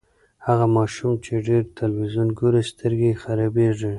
هغه 0.45 0.65
ماشوم 0.75 1.11
چې 1.25 1.33
ډېر 1.47 1.63
تلویزیون 1.79 2.27
ګوري، 2.39 2.61
سترګې 2.71 3.07
یې 3.11 3.19
خرابیږي. 3.23 3.89